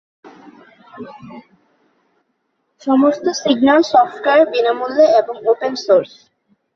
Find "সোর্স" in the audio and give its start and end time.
5.85-6.11